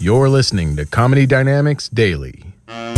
[0.00, 2.44] You're listening to Comedy Dynamics Daily.
[2.68, 2.92] I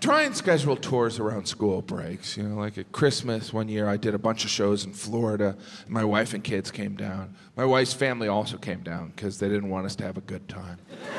[0.00, 2.36] try and schedule tours around school breaks.
[2.36, 5.56] You know, like at Christmas one year, I did a bunch of shows in Florida.
[5.88, 7.34] My wife and kids came down.
[7.56, 10.46] My wife's family also came down because they didn't want us to have a good
[10.46, 10.76] time.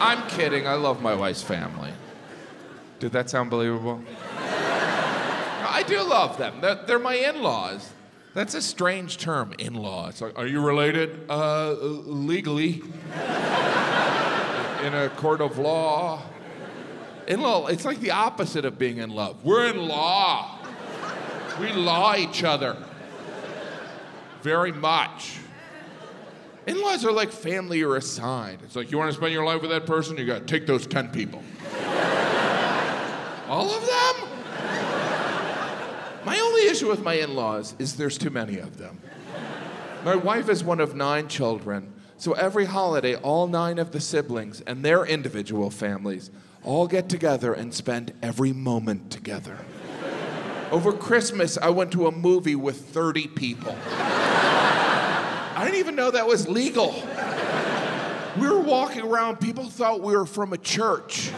[0.00, 0.66] I'm kidding.
[0.66, 1.92] I love my wife's family.
[2.98, 4.02] Did that sound believable?
[4.36, 6.60] I do love them.
[6.60, 7.92] They're, they're my in laws.
[8.34, 10.08] That's a strange term, in law.
[10.08, 11.26] It's like, are you related?
[11.28, 12.74] Uh, legally
[14.82, 16.22] in a court of law.
[17.26, 19.44] In law, it's like the opposite of being in love.
[19.44, 20.58] We're in law.
[21.60, 22.76] We law each other
[24.42, 25.38] very much.
[26.66, 28.60] In laws are like family you're assigned.
[28.62, 30.16] It's like, you want to spend your life with that person?
[30.16, 31.42] You got to take those 10 people.
[33.48, 34.28] All of them?
[36.24, 38.98] My only issue with my in laws is there's too many of them.
[40.04, 44.60] My wife is one of nine children, so every holiday, all nine of the siblings
[44.60, 46.30] and their individual families
[46.62, 49.56] all get together and spend every moment together.
[50.70, 53.74] Over Christmas, I went to a movie with 30 people.
[53.86, 57.02] I didn't even know that was legal.
[58.38, 61.30] We were walking around, people thought we were from a church.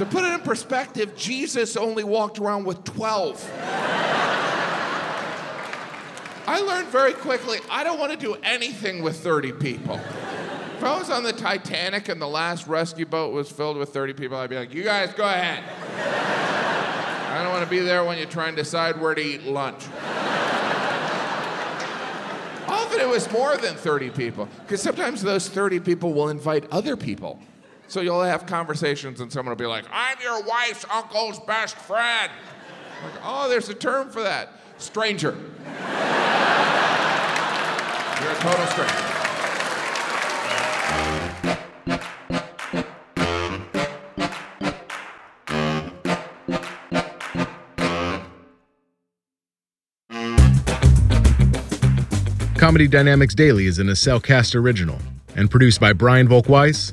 [0.00, 3.50] To put it in perspective, Jesus only walked around with 12.
[6.46, 9.96] I learned very quickly I don't want to do anything with 30 people.
[9.96, 14.14] If I was on the Titanic and the last rescue boat was filled with 30
[14.14, 15.62] people, I'd be like, you guys go ahead.
[17.28, 19.84] I don't want to be there when you try and decide where to eat lunch.
[22.66, 26.96] Often it was more than 30 people, because sometimes those 30 people will invite other
[26.96, 27.38] people.
[27.90, 32.30] So you'll have conversations and someone will be like, I'm your wife's uncle's best friend.
[33.02, 34.52] Like, oh, there's a term for that.
[34.78, 35.32] Stranger.
[35.32, 35.40] You're
[38.30, 38.94] a total stranger.
[52.56, 55.00] Comedy Dynamics Daily is an Acelcast original
[55.34, 56.92] and produced by Brian Volk-Weiss,